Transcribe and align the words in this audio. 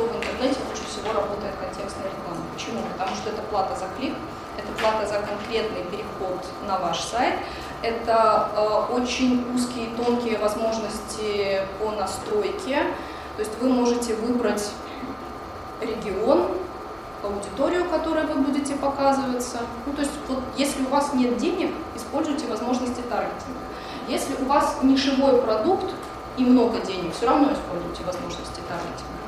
то 0.00 0.06
в 0.06 0.16
интернете 0.16 0.58
лучше 0.68 0.84
всего 0.88 1.12
работает 1.12 1.54
контекстная 1.60 2.06
реклама. 2.06 2.40
Почему? 2.54 2.80
Потому 2.92 3.16
что 3.16 3.30
это 3.30 3.42
плата 3.42 3.76
за 3.76 3.86
клик, 3.98 4.14
это 4.56 4.72
плата 4.80 5.06
за 5.06 5.20
конкретный 5.20 5.84
переход 5.84 6.44
на 6.66 6.78
ваш 6.78 7.00
сайт, 7.00 7.34
это 7.82 8.48
э, 8.54 8.94
очень 8.94 9.44
узкие 9.54 9.88
тонкие 9.96 10.38
возможности 10.38 11.62
по 11.78 11.90
настройке, 11.92 12.82
то 13.36 13.42
есть 13.42 13.52
вы 13.60 13.68
можете 13.68 14.14
выбрать 14.14 14.70
регион, 15.80 16.48
аудиторию, 17.22 17.84
которой 17.88 18.24
вы 18.24 18.36
будете 18.36 18.74
показываться. 18.76 19.60
Ну, 19.84 19.92
то 19.92 20.00
есть 20.00 20.12
вот 20.26 20.38
если 20.56 20.82
у 20.84 20.88
вас 20.88 21.12
нет 21.12 21.36
денег, 21.36 21.74
используйте 21.94 22.46
возможности 22.46 23.02
таргетинга. 23.02 23.60
Если 24.08 24.34
у 24.42 24.46
вас 24.46 24.78
нишевой 24.82 25.42
продукт 25.42 25.92
и 26.38 26.44
много 26.44 26.78
денег, 26.80 27.14
все 27.14 27.26
равно 27.26 27.52
используйте 27.52 28.02
возможности 28.04 28.60
таргетинга. 28.66 29.20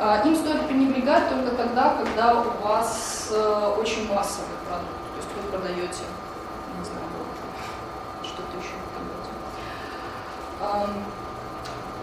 А, 0.00 0.22
им 0.24 0.36
стоит 0.36 0.66
пренебрегать 0.68 1.28
только 1.28 1.56
тогда, 1.56 1.96
когда 1.96 2.40
у 2.40 2.62
вас 2.62 3.30
э, 3.32 3.74
очень 3.80 4.06
массовый 4.06 4.56
продукт. 4.68 4.92
То 4.92 5.16
есть 5.16 5.28
вы 5.34 5.42
продаете, 5.50 6.04
не 6.78 6.84
знаю, 6.84 7.02
что-то 8.22 8.56
еще 8.56 8.74
продаете. 8.94 9.32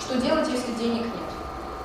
Что 0.00 0.16
делать, 0.16 0.48
если 0.48 0.72
денег 0.72 1.04
нет? 1.04 1.32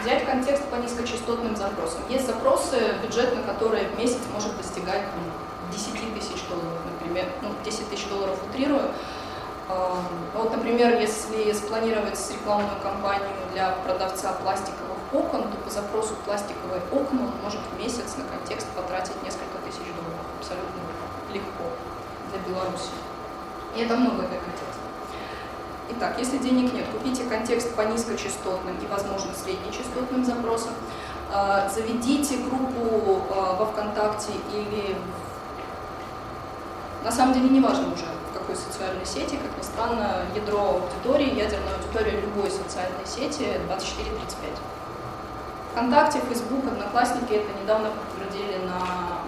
Взять 0.00 0.24
контекст 0.24 0.64
по 0.70 0.76
низкочастотным 0.76 1.54
запросам. 1.54 2.00
Есть 2.08 2.26
запросы, 2.26 2.94
бюджет 3.02 3.36
на 3.36 3.42
которые 3.42 3.88
в 3.88 3.98
месяц 3.98 4.20
может 4.32 4.56
достигать 4.56 5.02
ну, 5.14 5.70
10 5.70 6.14
тысяч 6.14 6.42
долларов, 6.48 6.78
например, 6.94 7.26
ну, 7.42 7.50
10 7.62 7.90
тысяч 7.90 8.08
долларов 8.08 8.38
утрирую. 8.48 8.90
Вот, 10.34 10.50
например, 10.50 10.98
если 10.98 11.52
спланировать 11.52 12.18
рекламную 12.32 12.80
кампанию 12.82 13.28
для 13.52 13.72
продавца 13.84 14.32
пластиковых 14.32 14.98
окон, 15.12 15.39
запросу 15.70 16.14
пластиковые 16.24 16.82
окна 16.92 17.22
он 17.22 17.32
может 17.42 17.60
в 17.60 17.78
месяц 17.78 18.16
на 18.16 18.24
контекст 18.24 18.66
потратить 18.76 19.22
несколько 19.22 19.58
тысяч 19.64 19.86
долларов. 19.94 20.26
Абсолютно 20.38 20.80
легко 21.32 21.64
для 22.30 22.40
Беларуси. 22.52 22.90
И 23.76 23.80
это 23.80 23.96
много 23.96 24.22
для 24.28 24.38
контекста. 24.38 24.80
Итак, 25.90 26.14
если 26.18 26.38
денег 26.38 26.72
нет, 26.72 26.86
купите 26.92 27.24
контекст 27.24 27.74
по 27.74 27.82
низкочастотным 27.82 28.76
и, 28.76 28.86
возможно, 28.86 29.32
среднечастотным 29.34 30.24
запросам. 30.24 30.72
А, 31.32 31.68
заведите 31.68 32.38
группу 32.38 33.22
а, 33.30 33.54
во 33.54 33.66
ВКонтакте 33.66 34.32
или 34.52 34.96
на 37.04 37.10
самом 37.10 37.34
деле 37.34 37.48
не 37.48 37.60
важно 37.60 37.92
уже, 37.92 38.04
в 38.30 38.38
какой 38.38 38.56
социальной 38.56 39.06
сети, 39.06 39.36
как 39.36 39.56
ни 39.56 39.62
странно, 39.62 40.26
ядро 40.34 40.82
аудитории, 40.82 41.38
ядерная 41.38 41.74
аудитория 41.76 42.20
любой 42.20 42.50
социальной 42.50 43.06
сети 43.06 43.60
24-35. 43.68 44.58
ВКонтакте, 45.72 46.20
Фейсбук, 46.28 46.66
Одноклассники 46.66 47.32
это 47.32 47.62
недавно 47.62 47.90
подтвердили 47.90 48.64
на 48.66 49.22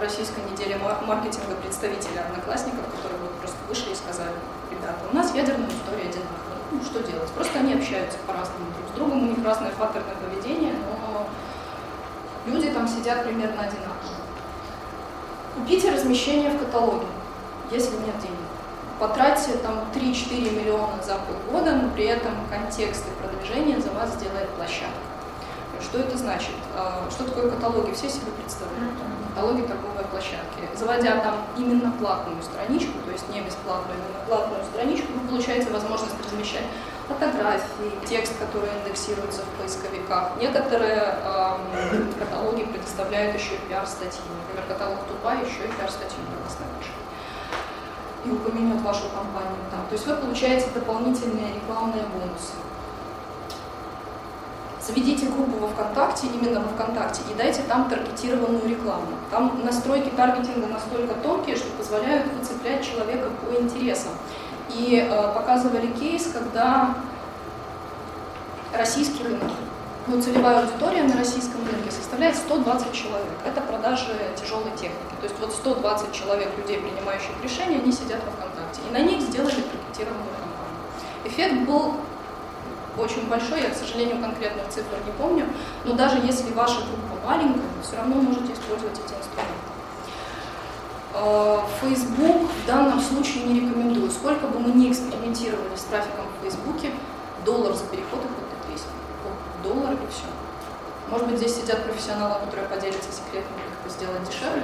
российской 0.00 0.40
неделе 0.50 0.78
маркетинга 0.78 1.54
представители 1.56 2.18
Одноклассников, 2.18 2.80
которые 2.94 3.20
вот 3.20 3.32
просто 3.32 3.58
вышли 3.68 3.92
и 3.92 3.94
сказали, 3.94 4.34
ребята, 4.70 4.98
у 5.10 5.14
нас 5.14 5.34
ядерная 5.34 5.66
аудитория 5.66 6.08
одинаковая. 6.08 6.56
Ну, 6.70 6.82
что 6.82 7.02
делать? 7.02 7.30
Просто 7.30 7.58
они 7.58 7.74
общаются 7.74 8.18
по-разному 8.26 8.66
друг 8.72 8.88
с 8.88 8.96
другом, 8.96 9.22
у 9.22 9.26
них 9.32 9.44
разное 9.44 9.70
паттерны 9.70 10.12
поведения, 10.20 10.72
но 10.72 11.28
люди 12.46 12.70
там 12.70 12.88
сидят 12.88 13.24
примерно 13.24 13.62
одинаково. 13.62 14.16
Купите 15.56 15.90
размещение 15.90 16.50
в 16.50 16.58
каталоге, 16.58 17.06
если 17.70 17.96
нет 17.96 18.18
денег. 18.20 18.36
Потратьте 18.98 19.52
там 19.58 19.84
3-4 19.94 20.58
миллиона 20.58 21.02
за 21.04 21.16
полгода, 21.16 21.76
но 21.76 21.90
при 21.90 22.06
этом 22.06 22.32
контекст 22.48 23.04
и 23.06 23.22
продвижение 23.22 23.78
за 23.80 23.90
вас 23.90 24.14
сделает 24.14 24.48
площадка. 24.50 24.96
Что 25.82 25.98
это 25.98 26.16
значит? 26.16 26.54
А, 26.74 27.08
что 27.10 27.24
такое 27.24 27.50
каталоги? 27.50 27.92
Все 27.92 28.08
себе 28.08 28.32
представляют. 28.32 28.94
Каталоги 29.34 29.62
торговой 29.62 30.04
площадки. 30.10 30.68
Заводя 30.74 31.20
там 31.20 31.34
именно 31.56 31.92
платную 31.92 32.42
страничку, 32.42 32.98
то 33.04 33.12
есть 33.12 33.28
не 33.28 33.40
бесплатную, 33.40 33.98
именно 33.98 34.24
платную 34.26 34.64
страничку, 34.64 35.12
вы 35.12 35.28
получаете 35.28 35.70
возможность 35.70 36.14
размещать 36.24 36.64
фотографии, 37.08 37.92
текст, 38.06 38.38
который 38.38 38.68
индексируется 38.80 39.42
в 39.42 39.60
поисковиках. 39.60 40.32
Некоторые 40.40 41.16
эм, 41.22 42.12
каталоги 42.18 42.64
предоставляют 42.64 43.36
еще 43.36 43.54
и 43.54 43.58
пиар-статьи. 43.68 44.22
Например, 44.42 44.66
каталог 44.68 44.98
Тупа 45.06 45.34
еще 45.34 45.66
и 45.66 45.72
пиар-статью 45.78 46.18
для 46.28 46.38
вас 46.42 46.56
напишет. 46.58 46.94
И 48.24 48.30
упомянет 48.30 48.82
вашу 48.82 49.08
компанию 49.10 49.62
там. 49.70 49.86
То 49.86 49.92
есть 49.92 50.06
вы 50.06 50.16
получаете 50.16 50.66
дополнительные 50.74 51.54
рекламные 51.54 52.02
бонусы. 52.06 52.58
Заведите 54.86 55.26
группу 55.26 55.58
во 55.58 55.66
ВКонтакте, 55.66 56.28
именно 56.28 56.60
во 56.60 56.68
ВКонтакте, 56.68 57.22
и 57.28 57.34
дайте 57.34 57.62
там 57.62 57.88
таргетированную 57.90 58.68
рекламу. 58.68 59.06
Там 59.32 59.60
настройки 59.64 60.10
таргетинга 60.10 60.68
настолько 60.68 61.14
тонкие, 61.14 61.56
что 61.56 61.68
позволяют 61.72 62.32
выцеплять 62.32 62.84
человека 62.84 63.28
по 63.40 63.60
интересам. 63.60 64.12
И 64.70 65.04
э, 65.10 65.34
показывали 65.34 65.88
кейс, 65.88 66.30
когда 66.32 66.94
российский 68.72 69.24
рынок, 69.24 69.50
ну, 70.06 70.22
целевая 70.22 70.60
аудитория 70.60 71.02
на 71.02 71.16
российском 71.16 71.66
рынке 71.66 71.90
составляет 71.90 72.36
120 72.36 72.92
человек. 72.92 73.32
Это 73.44 73.60
продажи 73.62 74.14
тяжелой 74.40 74.70
техники. 74.76 75.14
То 75.20 75.24
есть 75.24 75.34
вот 75.40 75.52
120 75.52 76.12
человек, 76.12 76.56
людей, 76.56 76.78
принимающих 76.78 77.32
решения, 77.42 77.78
они 77.78 77.90
сидят 77.90 78.20
во 78.24 78.30
ВКонтакте. 78.30 78.82
И 78.88 78.92
на 78.92 79.00
них 79.00 79.20
сделали 79.20 79.50
таргетированную 79.50 80.30
кампанию. 80.38 81.24
Эффект 81.24 81.68
был 81.68 81.94
очень 82.98 83.28
большой, 83.28 83.62
я, 83.62 83.70
к 83.70 83.74
сожалению, 83.74 84.20
конкретных 84.20 84.68
цифр 84.68 84.96
не 85.04 85.12
помню, 85.12 85.46
но 85.84 85.94
даже 85.94 86.18
если 86.18 86.52
ваша 86.52 86.80
группа 86.80 87.26
маленькая, 87.26 87.60
вы 87.60 87.82
все 87.82 87.96
равно 87.96 88.16
можете 88.16 88.52
использовать 88.52 88.98
эти 88.98 89.12
инструменты. 89.12 89.66
Э, 91.14 91.60
Facebook 91.80 92.50
в 92.50 92.66
данном 92.66 93.00
случае 93.00 93.44
не 93.44 93.60
рекомендую. 93.60 94.10
Сколько 94.10 94.46
бы 94.46 94.58
мы 94.60 94.70
ни 94.70 94.90
экспериментировали 94.90 95.74
с 95.74 95.82
трафиком 95.84 96.26
в 96.38 96.42
Фейсбуке, 96.42 96.90
доллар 97.44 97.74
за 97.74 97.84
переход 97.84 98.20
и 98.24 98.28
хоть 98.28 98.68
200. 98.68 98.86
Доллар 99.62 99.94
и 99.94 100.06
все. 100.10 100.26
Может 101.10 101.28
быть, 101.28 101.38
здесь 101.38 101.56
сидят 101.56 101.84
профессионалы, 101.84 102.34
которые 102.44 102.68
поделятся 102.68 103.12
секретами, 103.12 103.56
как 103.56 103.86
это 103.86 103.94
сделать 103.94 104.24
дешевле? 104.28 104.62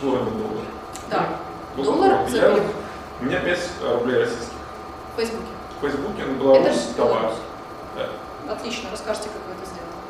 Доллар 0.00 0.24
доллар. 0.24 0.64
Да. 1.08 1.38
Доллар 1.76 2.28
за 2.28 2.38
переход. 2.40 2.74
У 3.20 3.24
меня 3.24 3.40
5 3.40 3.58
рублей 3.98 4.18
российских. 4.20 4.52
В 5.14 5.16
Фейсбуке. 5.16 5.61
В 5.82 5.84
Фейсбуке 5.84 6.24
на 6.24 6.38
Беларусь 6.38 6.90
товар. 6.96 7.32
Да. 7.96 8.52
Отлично, 8.52 8.90
расскажите, 8.92 9.30
как 9.30 9.42
вы 9.48 9.54
это 9.60 9.66
сделали. 9.66 10.01